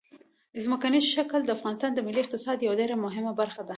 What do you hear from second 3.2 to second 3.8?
برخه ده.